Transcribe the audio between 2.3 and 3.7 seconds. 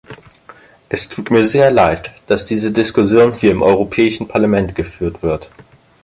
diese Diskussion hier im